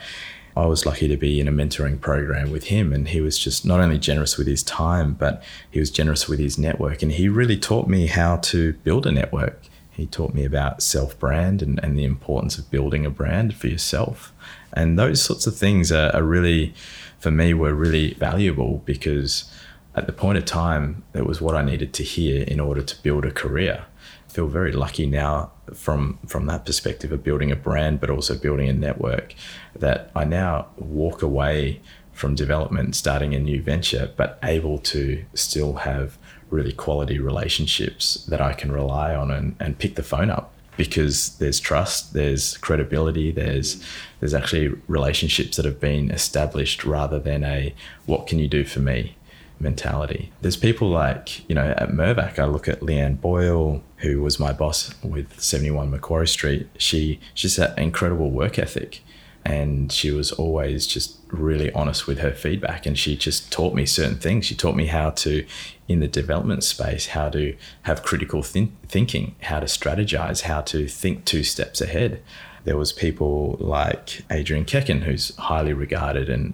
[0.55, 3.65] I was lucky to be in a mentoring program with him, and he was just
[3.65, 7.01] not only generous with his time, but he was generous with his network.
[7.01, 9.61] And he really taught me how to build a network.
[9.91, 13.67] He taught me about self brand and, and the importance of building a brand for
[13.67, 14.33] yourself.
[14.73, 16.73] And those sorts of things are, are really,
[17.19, 19.49] for me, were really valuable because
[19.93, 23.01] at the point of time, it was what I needed to hear in order to
[23.01, 23.85] build a career.
[24.27, 28.37] I feel very lucky now from from that perspective of building a brand, but also
[28.37, 29.35] building a network.
[29.75, 31.81] That I now walk away
[32.13, 36.17] from development, starting a new venture, but able to still have
[36.49, 41.37] really quality relationships that I can rely on and, and pick the phone up because
[41.37, 43.83] there's trust, there's credibility, there's
[44.19, 47.73] there's actually relationships that have been established rather than a
[48.05, 49.15] what can you do for me
[49.61, 50.31] mentality.
[50.41, 54.51] There's people like, you know, at Mirvac, I look at Leanne Boyle, who was my
[54.51, 56.67] boss with 71 Macquarie Street.
[56.77, 59.01] She she's an incredible work ethic
[59.43, 63.85] and she was always just really honest with her feedback and she just taught me
[63.85, 65.45] certain things she taught me how to
[65.87, 70.87] in the development space how to have critical th- thinking how to strategize how to
[70.87, 72.21] think two steps ahead
[72.65, 76.53] there was people like adrian kekin who's highly regarded and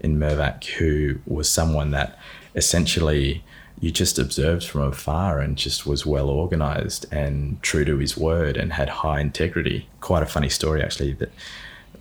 [0.00, 2.16] in Mirvac who was someone that
[2.54, 3.44] essentially
[3.80, 8.56] you just observed from afar and just was well organized and true to his word
[8.56, 9.88] and had high integrity.
[10.00, 11.32] Quite a funny story, actually, that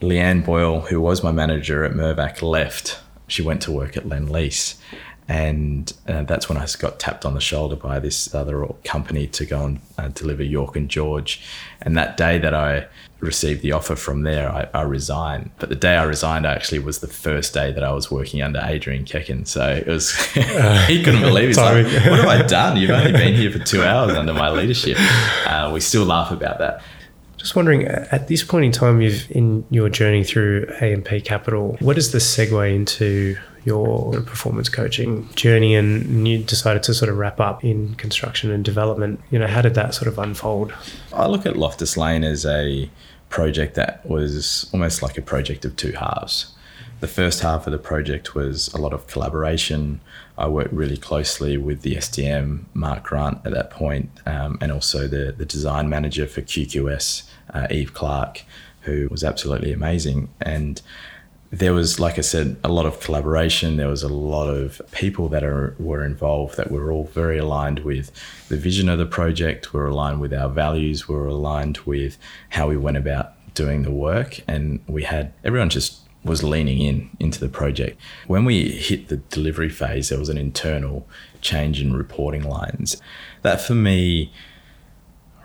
[0.01, 2.99] Leanne Boyle, who was my manager at Mirvac, left.
[3.27, 4.77] She went to work at Lendlease
[5.27, 9.45] and uh, that's when I got tapped on the shoulder by this other company to
[9.45, 11.41] go and uh, deliver York and George.
[11.81, 12.87] And that day that I
[13.19, 15.51] received the offer from there, I, I, resigned.
[15.57, 18.61] But the day I resigned, actually was the first day that I was working under
[18.63, 19.47] Adrian Kekin.
[19.47, 20.15] So it was
[20.87, 21.57] he couldn't believe it.
[21.57, 22.77] Like, what have I done?
[22.77, 24.97] You've only been here for two hours under my leadership.
[25.45, 26.81] Uh, we still laugh about that.
[27.37, 31.77] Just wondering, uh, at this point in time, you've in your journey through AMP Capital,
[31.79, 37.17] what is the segue into your performance coaching journey and you decided to sort of
[37.17, 40.73] wrap up in construction and development, you know, how did that sort of unfold?
[41.13, 42.89] I look at Loftus Lane as a
[43.29, 46.53] project that was almost like a project of two halves.
[46.99, 50.01] The first half of the project was a lot of collaboration.
[50.35, 55.07] I worked really closely with the SDM, Mark Grant, at that point, um, and also
[55.07, 58.43] the, the design manager for QQS, uh, Eve Clark,
[58.81, 60.29] who was absolutely amazing.
[60.41, 60.81] And
[61.51, 63.77] there was, like I said, a lot of collaboration.
[63.77, 67.79] There was a lot of people that are, were involved that were all very aligned
[67.79, 68.11] with
[68.49, 72.17] the vision of the project, were aligned with our values, were aligned with
[72.49, 74.39] how we went about doing the work.
[74.47, 77.99] And we had everyone just was leaning in into the project.
[78.27, 81.07] When we hit the delivery phase, there was an internal
[81.41, 83.01] change in reporting lines.
[83.41, 84.31] That for me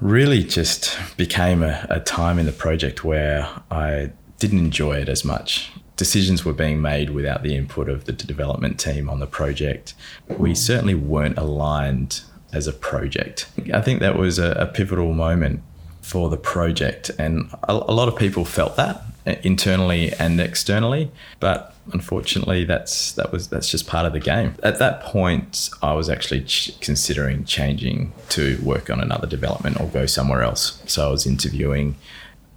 [0.01, 5.25] really just became a, a time in the project where I didn't enjoy it as
[5.25, 9.95] much decisions were being made without the input of the development team on the project.
[10.37, 13.47] We certainly weren't aligned as a project.
[13.73, 15.62] I think that was a, a pivotal moment
[16.01, 21.08] for the project, and a, a, lot of people felt that Uh, internally and externally.
[21.38, 24.54] But unfortunately, that's that was that's just part of the game.
[24.64, 29.87] At that point, I was actually ch- considering changing to work on another development or
[29.87, 30.82] go somewhere else.
[30.87, 31.94] So I was interviewing.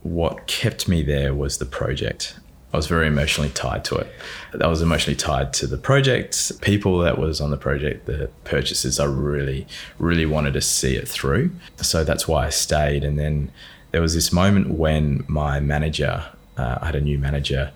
[0.01, 2.35] What kept me there was the project
[2.75, 4.11] I was very emotionally tied to it.
[4.59, 8.99] I was emotionally tied to the project, people that was on the project, the purchases.
[8.99, 9.65] I really,
[9.97, 11.51] really wanted to see it through.
[11.77, 13.05] So that's why I stayed.
[13.05, 13.49] And then
[13.91, 16.25] there was this moment when my manager,
[16.57, 17.71] uh, I had a new manager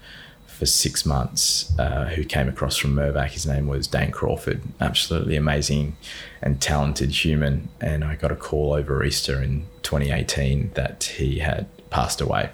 [0.47, 3.29] for six months uh, who came across from Mirvac.
[3.29, 5.95] His name was Dan Crawford, absolutely amazing
[6.41, 7.69] and talented human.
[7.79, 12.49] And I got a call over Easter in 2018 that he had passed away.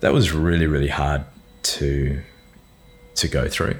[0.00, 1.24] That was really, really hard
[1.62, 2.20] to
[3.14, 3.76] to go through.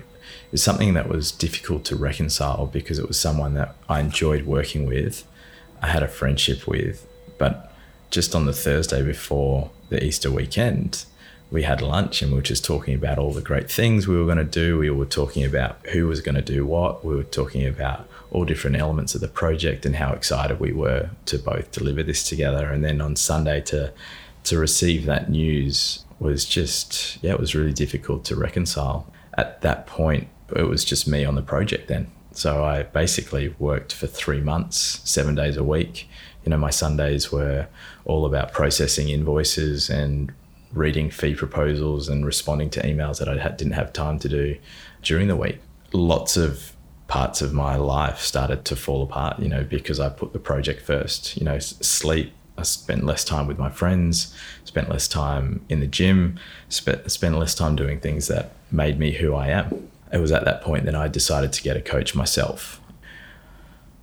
[0.53, 4.87] It's something that was difficult to reconcile because it was someone that I enjoyed working
[4.87, 5.27] with,
[5.81, 7.07] I had a friendship with,
[7.39, 7.73] but
[8.11, 11.05] just on the Thursday before the Easter weekend,
[11.53, 14.25] we had lunch and we were just talking about all the great things we were
[14.25, 14.79] going to do.
[14.79, 17.05] We were talking about who was going to do what.
[17.05, 21.11] We were talking about all different elements of the project and how excited we were
[21.27, 22.71] to both deliver this together.
[22.71, 23.93] And then on Sunday to
[24.45, 29.07] to receive that news was just yeah, it was really difficult to reconcile.
[29.37, 32.11] At that point, it was just me on the project then.
[32.33, 36.09] So I basically worked for three months, seven days a week.
[36.45, 37.69] You know, my Sundays were
[38.07, 40.33] all about processing invoices and
[40.73, 44.59] reading fee proposals and responding to emails that I didn't have time to do
[45.03, 45.59] during the week.
[45.93, 46.73] Lots of
[47.09, 50.81] parts of my life started to fall apart, you know, because I put the project
[50.83, 51.37] first.
[51.37, 52.33] You know, sleep.
[52.57, 57.39] I spent less time with my friends, spent less time in the gym, spent, spent
[57.39, 59.89] less time doing things that made me who I am.
[60.13, 62.81] It was at that point that I decided to get a coach myself.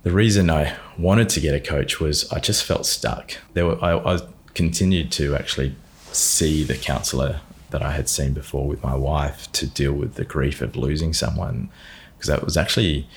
[0.02, 3.34] The reason I wanted to get a coach was I just felt stuck.
[3.54, 4.20] There were, I, I
[4.54, 5.74] continued to actually
[6.12, 10.24] see the counselor that I had seen before with my wife to deal with the
[10.24, 11.70] grief of losing someone,
[12.16, 13.08] because that was actually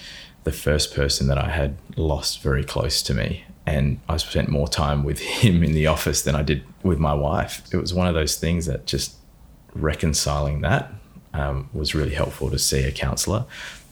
[0.44, 3.46] the first person that I had lost very close to me.
[3.66, 7.14] And I spent more time with him in the office than I did with my
[7.14, 7.64] wife.
[7.74, 9.16] It was one of those things that just
[9.74, 10.94] reconciling that
[11.34, 13.46] um, was really helpful to see a counselor.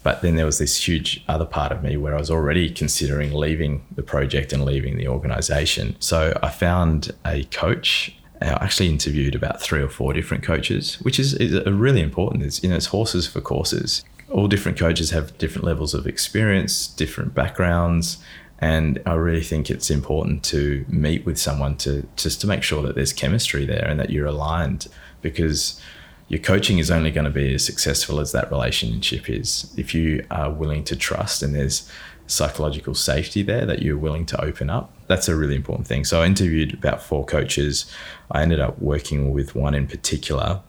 [0.03, 3.33] But then there was this huge other part of me where I was already considering
[3.33, 5.95] leaving the project and leaving the organization.
[5.99, 11.33] So I found a coach actually interviewed about three or four different coaches, which is,
[11.35, 12.43] is really important.
[12.43, 14.03] It's, you know, it's horses for courses.
[14.29, 18.17] All different coaches have different levels of experience, different backgrounds,
[18.61, 22.83] and I really think it's important to meet with someone to just to make sure
[22.83, 24.87] that there's chemistry there and that you're aligned
[25.21, 25.81] because
[26.27, 30.25] your coaching is only going to be as successful as that relationship is if you
[30.29, 31.89] are willing to trust and there's
[32.31, 34.93] psychological safety there that you're willing to open up.
[35.07, 36.05] That's a really important thing.
[36.05, 37.91] So I interviewed about four coaches.
[38.31, 40.61] I ended up working with one in particular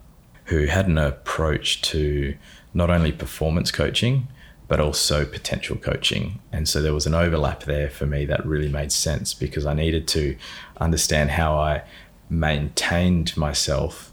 [0.46, 2.36] who had an approach to
[2.74, 4.28] not only performance coaching,
[4.68, 6.40] but also potential coaching.
[6.50, 9.74] And so there was an overlap there for me that really made sense because I
[9.74, 10.36] needed to
[10.80, 11.82] understand how I
[12.30, 14.11] maintained myself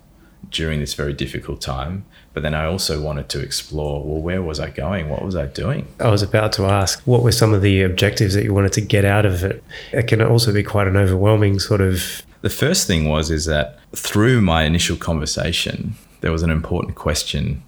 [0.49, 2.05] during this very difficult time.
[2.33, 5.09] But then I also wanted to explore well, where was I going?
[5.09, 5.87] What was I doing?
[5.99, 8.81] I was about to ask, what were some of the objectives that you wanted to
[8.81, 9.63] get out of it?
[9.91, 12.23] It can also be quite an overwhelming sort of.
[12.41, 17.63] The first thing was is that through my initial conversation, there was an important question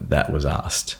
[0.00, 0.96] that was asked.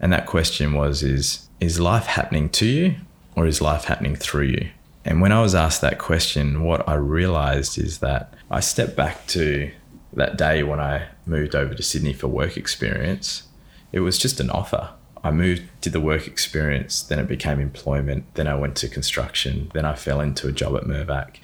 [0.00, 2.96] And that question was is is life happening to you
[3.34, 4.68] or is life happening through you?
[5.06, 9.26] And when I was asked that question, what I realized is that I stepped back
[9.28, 9.70] to
[10.16, 13.44] that day when I moved over to Sydney for work experience,
[13.92, 14.90] it was just an offer.
[15.22, 19.70] I moved, did the work experience, then it became employment, then I went to construction,
[19.74, 21.36] then I fell into a job at Mirvac.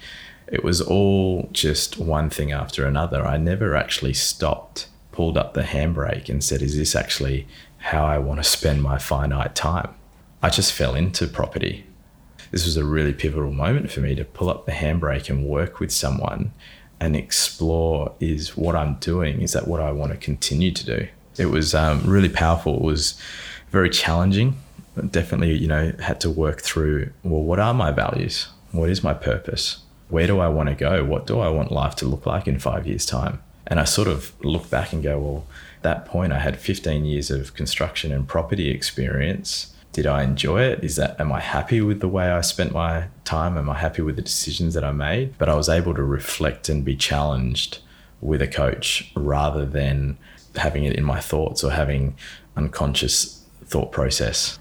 [0.47, 3.25] It was all just one thing after another.
[3.25, 8.17] I never actually stopped, pulled up the handbrake, and said, Is this actually how I
[8.17, 9.93] want to spend my finite time?
[10.41, 11.85] I just fell into property.
[12.51, 15.79] This was a really pivotal moment for me to pull up the handbrake and work
[15.79, 16.53] with someone
[17.03, 19.41] and explore is what I'm doing.
[19.41, 21.07] Is that what I want to continue to do?
[21.37, 22.77] It was um, really powerful.
[22.77, 23.19] It was
[23.71, 24.55] very challenging.
[25.11, 27.11] Definitely, you know, had to work through.
[27.23, 28.47] Well, what are my values?
[28.71, 29.79] What is my purpose?
[30.07, 31.03] Where do I want to go?
[31.03, 33.41] What do I want life to look like in five years' time?
[33.67, 35.47] And I sort of look back and go, well,
[35.81, 40.83] that point I had 15 years of construction and property experience did I enjoy it?
[40.83, 43.57] Is that am I happy with the way I spent my time?
[43.57, 45.37] Am I happy with the decisions that I made?
[45.37, 47.77] But I was able to reflect and be challenged
[48.19, 50.17] with a coach rather than
[50.55, 52.15] having it in my thoughts or having
[52.57, 54.59] unconscious thought process.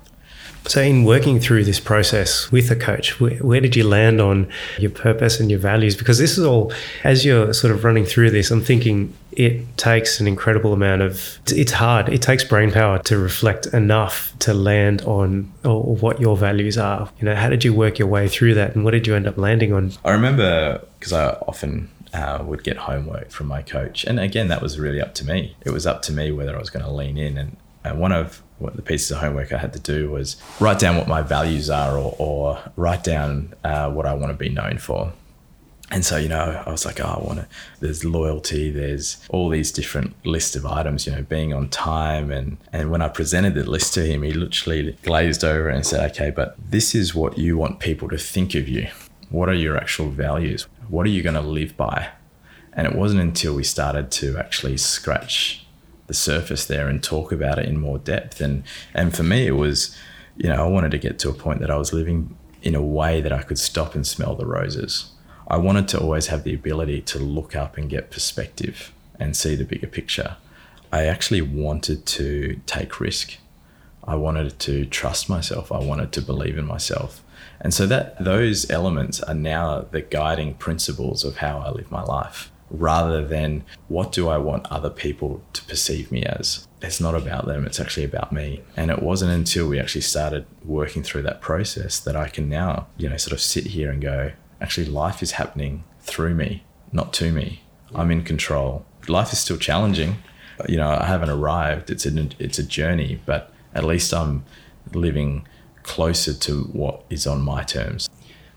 [0.66, 4.49] So, in working through this process with a coach, where, where, did you land on
[4.79, 5.97] your purpose and your values?
[5.97, 10.21] Because this is all, as you're sort of running through this, I'm thinking it takes
[10.21, 12.09] an incredible amount of, it's hard.
[12.09, 17.11] It takes brain power to reflect enough to land on or what your values are.
[17.18, 19.27] You know, how did you work your way through that and what did you end
[19.27, 19.92] up landing on?
[20.05, 24.05] I remember because I often uh, would get homework from my coach.
[24.05, 25.57] And again, that was really up to me.
[25.62, 27.39] It was up to me whether I was going to lean in.
[27.39, 30.78] And, and one of what the pieces of homework I had to do was write
[30.78, 34.49] down what my values are or, or write down uh, what I want to be
[34.49, 35.12] known for.
[35.93, 37.47] And so, you know, I was like, oh, I want to,
[37.80, 42.30] there's loyalty, there's all these different list of items, you know, being on time.
[42.30, 46.11] And, and when I presented the list to him, he literally glazed over and said,
[46.12, 48.88] okay, but this is what you want people to think of you.
[49.28, 50.66] What are your actual values?
[50.88, 52.09] What are you going to live by?
[52.72, 55.66] And it wasn't until we started to actually scratch
[56.07, 58.40] the surface there and talk about it in more depth.
[58.40, 58.64] And,
[58.95, 59.95] and for me, it was,
[60.38, 62.80] you know, I wanted to get to a point that I was living in a
[62.80, 65.11] way that I could stop and smell the roses
[65.53, 68.90] I wanted to always have the ability to look up and get perspective
[69.20, 70.36] and see the bigger picture.
[70.90, 73.36] I actually wanted to take risk.
[74.03, 75.70] I wanted to trust myself.
[75.70, 77.22] I wanted to believe in myself.
[77.61, 82.03] And so that those elements are now the guiding principles of how I live my
[82.03, 86.66] life rather than what do I want other people to perceive me as.
[86.80, 88.62] It's not about them, it's actually about me.
[88.74, 92.86] And it wasn't until we actually started working through that process that I can now,
[92.96, 94.32] you know, sort of sit here and go,
[94.62, 97.62] actually life is happening through me, not to me.
[97.94, 98.86] I'm in control.
[99.08, 100.16] Life is still challenging.
[100.68, 101.90] You know, I haven't arrived.
[101.90, 104.44] It's a it's a journey, but at least I'm
[104.92, 105.46] living
[105.82, 108.08] closer to what is on my terms.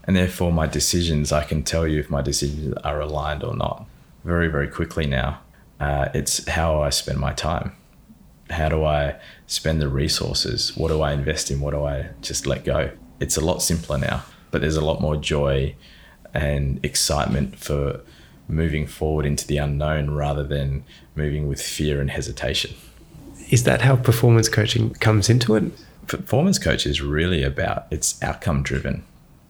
[0.03, 3.87] And therefore my decisions, I can tell you if my decisions are aligned or not
[4.23, 5.39] very, very quickly now.
[5.79, 7.75] Uh, it's how I spend my time.
[8.51, 9.15] How do I
[9.47, 10.77] spend the resources?
[10.77, 11.59] What do I invest in?
[11.59, 12.91] What do I just let go?
[13.19, 15.75] It's a lot simpler now, but there's a lot more joy
[16.35, 18.01] and excitement for
[18.47, 20.83] moving forward into the unknown rather than
[21.15, 22.75] moving with fear and hesitation.
[23.49, 25.63] Is that how performance coaching comes into it?
[26.07, 29.03] Performance coach is really about it's outcome driven.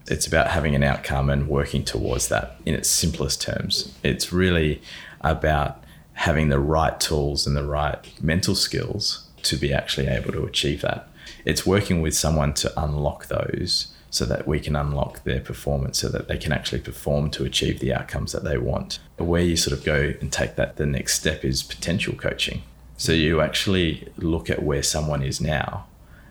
[0.07, 3.93] It's about having an outcome and working towards that in its simplest terms.
[4.03, 4.81] It's really
[5.21, 5.83] about
[6.13, 10.81] having the right tools and the right mental skills to be actually able to achieve
[10.81, 11.09] that.
[11.43, 16.07] It's working with someone to unlock those so that we can unlock their performance so
[16.07, 18.97] that they can actually perform to achieve the outcomes that they want.
[19.17, 22.61] Where you sort of go and take that, the next step is potential coaching.
[22.95, 25.87] So you actually look at where someone is now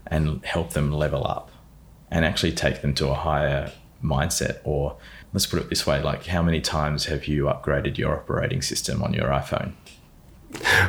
[0.07, 1.51] and help them level up
[2.11, 3.71] and actually take them to a higher
[4.03, 4.61] mindset.
[4.65, 4.97] Or
[5.35, 9.03] let's put it this way like how many times have you upgraded your operating system
[9.03, 9.75] on your iphone?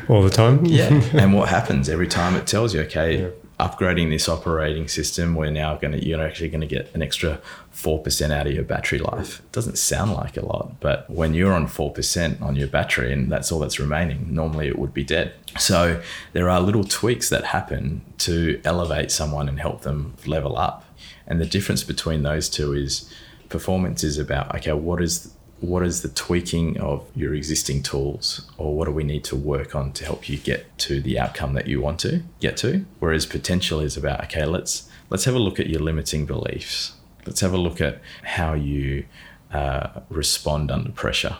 [0.07, 0.65] All the time?
[0.65, 1.01] Yeah.
[1.13, 3.29] And what happens every time it tells you okay yeah
[3.59, 7.39] upgrading this operating system, we're now going to, you're actually going to get an extra
[7.73, 9.39] 4% out of your battery life.
[9.39, 13.31] It doesn't sound like a lot, but when you're on 4% on your battery and
[13.31, 15.33] that's all that's remaining, normally it would be dead.
[15.57, 16.01] So
[16.33, 20.83] there are little tweaks that happen to elevate someone and help them level up.
[21.27, 23.09] And the difference between those two is
[23.49, 28.75] performance is about, okay, what is what is the tweaking of your existing tools or
[28.75, 31.67] what do we need to work on to help you get to the outcome that
[31.67, 32.85] you want to get to?
[32.99, 36.93] Whereas potential is about okay let's let's have a look at your limiting beliefs.
[37.25, 39.05] Let's have a look at how you
[39.51, 41.37] uh, respond under pressure.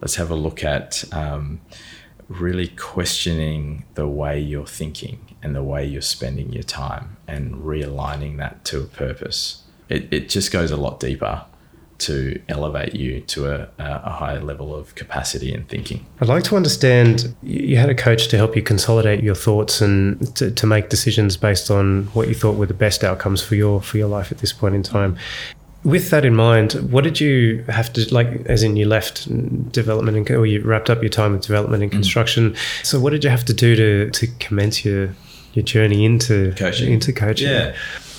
[0.00, 1.60] Let's have a look at um,
[2.28, 8.38] really questioning the way you're thinking and the way you're spending your time and realigning
[8.38, 9.62] that to a purpose.
[9.88, 11.44] It, it just goes a lot deeper
[11.98, 16.06] to elevate you to a, a higher level of capacity and thinking.
[16.20, 20.34] I'd like to understand you had a coach to help you consolidate your thoughts and
[20.36, 23.80] to, to make decisions based on what you thought were the best outcomes for your
[23.82, 25.16] for your life at this point in time.
[25.84, 28.46] With that in mind, what did you have to like?
[28.46, 29.26] As in, you left
[29.72, 31.94] development and or you wrapped up your time with development and mm.
[31.94, 32.50] construction.
[32.50, 32.84] Mm.
[32.84, 35.14] So, what did you have to do to to commence your
[35.54, 36.92] your journey into coaching?
[36.92, 37.76] Into coaching, yeah.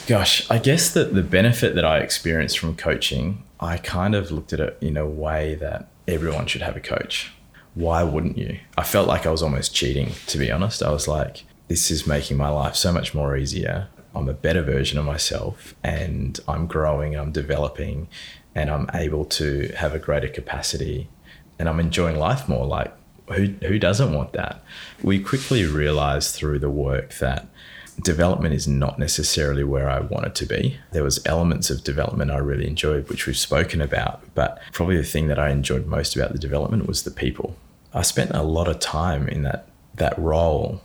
[0.09, 4.53] Gosh, I guess that the benefit that I experienced from coaching I kind of looked
[4.53, 7.31] at it in a way that everyone should have a coach.
[7.75, 8.57] Why wouldn't you?
[8.75, 10.81] I felt like I was almost cheating, to be honest.
[10.81, 13.89] I was like, this is making my life so much more easier.
[14.15, 18.07] I'm a better version of myself and I'm growing, I'm developing,
[18.55, 21.07] and I'm able to have a greater capacity
[21.59, 22.65] and I'm enjoying life more.
[22.65, 22.91] Like,
[23.27, 24.63] who, who doesn't want that?
[25.03, 27.47] We quickly realized through the work that
[28.03, 30.77] development is not necessarily where I wanted to be.
[30.91, 35.03] There was elements of development I really enjoyed, which we've spoken about, but probably the
[35.03, 37.55] thing that I enjoyed most about the development was the people.
[37.93, 40.81] I spent a lot of time in that that role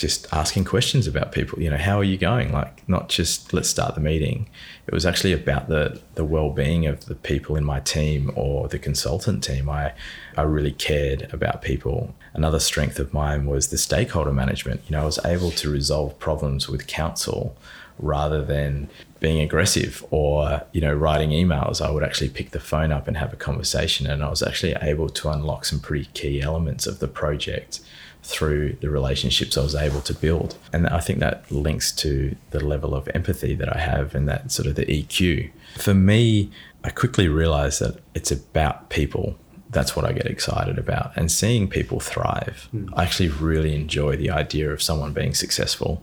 [0.00, 1.60] just asking questions about people.
[1.60, 2.52] You know, how are you going?
[2.52, 4.48] Like, not just let's start the meeting.
[4.86, 8.66] It was actually about the the well being of the people in my team or
[8.66, 9.68] the consultant team.
[9.68, 9.92] I
[10.38, 12.14] I really cared about people.
[12.32, 14.80] Another strength of mine was the stakeholder management.
[14.88, 17.54] You know, I was able to resolve problems with council
[17.98, 18.88] rather than
[19.20, 23.18] being aggressive or you know writing emails i would actually pick the phone up and
[23.18, 26.98] have a conversation and i was actually able to unlock some pretty key elements of
[26.98, 27.80] the project
[28.22, 30.56] through the relationships I was able to build.
[30.72, 34.52] And I think that links to the level of empathy that I have and that
[34.52, 35.50] sort of the EQ.
[35.76, 36.50] For me,
[36.84, 39.36] I quickly realized that it's about people.
[39.70, 41.12] That's what I get excited about.
[41.16, 42.68] And seeing people thrive.
[42.74, 42.90] Mm.
[42.94, 46.02] I actually really enjoy the idea of someone being successful.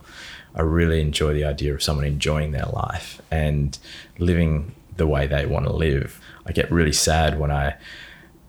[0.56, 3.78] I really enjoy the idea of someone enjoying their life and
[4.18, 6.20] living the way they want to live.
[6.46, 7.76] I get really sad when I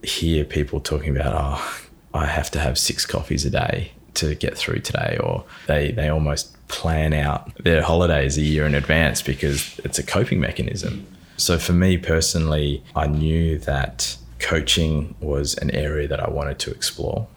[0.02, 1.80] hear people talking about, oh,
[2.14, 6.08] I have to have six coffees a day to get through today, or they, they
[6.08, 11.06] almost plan out their holidays a year in advance because it's a coping mechanism.
[11.36, 16.70] So for me personally, I knew that coaching was an area that I wanted to
[16.70, 17.28] explore.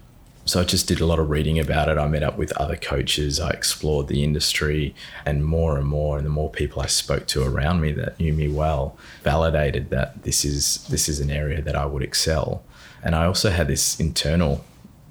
[0.46, 2.00] So I just did a lot of reading about it.
[2.00, 3.40] I met up with other coaches.
[3.40, 7.44] I explored the industry, and more and more, and the more people I spoke to
[7.44, 11.76] around me that knew me well, validated that this is this is an area that
[11.76, 12.64] I would excel.
[13.04, 14.64] And I also had this internal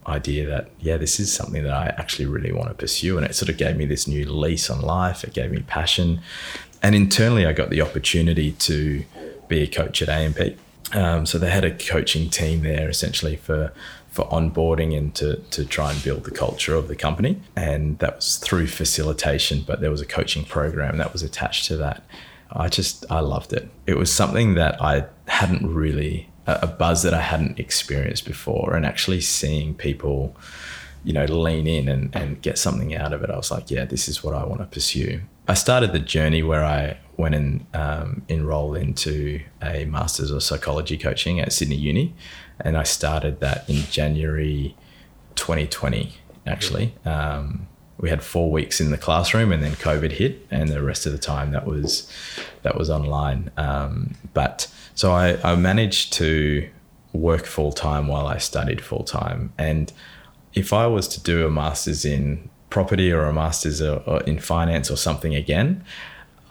[0.06, 3.34] idea that yeah, this is something that I actually really want to pursue, and it
[3.34, 5.24] sort of gave me this new lease on life.
[5.24, 6.20] It gave me passion,
[6.82, 9.04] and internally, I got the opportunity to
[9.48, 10.58] be a coach at AMP.
[10.92, 13.72] Um, so they had a coaching team there essentially for
[14.10, 17.40] for onboarding and to, to try and build the culture of the company.
[17.54, 21.76] And that was through facilitation, but there was a coaching program that was attached to
[21.76, 22.02] that.
[22.52, 23.68] I just, I loved it.
[23.86, 26.28] It was something that I hadn't really,
[26.62, 28.74] a buzz that I hadn't experienced before.
[28.74, 30.36] And actually seeing people,
[31.04, 33.84] you know, lean in and, and get something out of it, I was like, yeah,
[33.84, 35.20] this is what I want to pursue.
[35.48, 40.96] I started the journey where I went and um, enrolled into a master's of psychology
[40.96, 42.14] coaching at Sydney Uni
[42.64, 44.76] and I started that in January
[45.34, 46.14] 2020.
[46.46, 47.68] Actually, um,
[48.00, 51.12] we had four weeks in the classroom, and then COVID hit, and the rest of
[51.12, 52.10] the time that was
[52.62, 53.50] that was online.
[53.56, 56.68] Um, but so I, I managed to
[57.12, 59.92] work full time while I studied full time, and
[60.54, 64.96] if I was to do a master's in property or a master's in finance or
[64.96, 65.84] something again,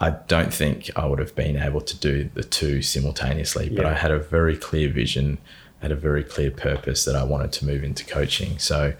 [0.00, 3.68] I don't think I would have been able to do the two simultaneously.
[3.68, 3.76] Yeah.
[3.76, 5.38] But I had a very clear vision
[5.80, 8.58] had a very clear purpose that I wanted to move into coaching.
[8.58, 8.94] So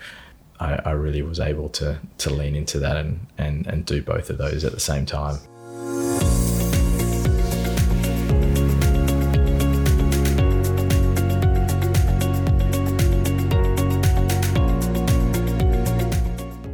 [0.61, 4.31] I, I really was able to to lean into that and, and and do both
[4.31, 5.39] of those at the same time.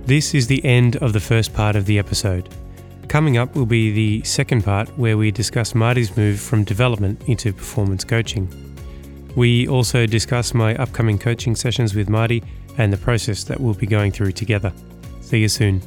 [0.06, 2.48] This is the end of the first part of the episode.
[3.08, 7.52] Coming up will be the second part where we discuss Marty's move from development into
[7.52, 8.48] performance coaching.
[9.34, 12.42] We also discuss my upcoming coaching sessions with Marty
[12.78, 14.72] and the process that we'll be going through together.
[15.20, 15.82] See you soon.